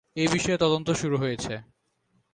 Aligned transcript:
এ 0.15 0.25
বিষয়ে 0.27 0.57
তদন্ত 0.57 0.87
শুরু 0.91 1.15
হয়েছে। 1.17 1.53